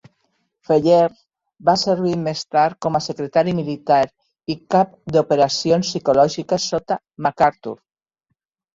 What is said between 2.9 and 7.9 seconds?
a secretari militar i cap d'operacions psicològiques sota MacArthur.